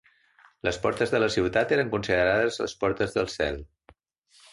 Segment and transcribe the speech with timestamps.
[0.67, 3.61] Les portes de la ciutat eren considerades les portes del cel.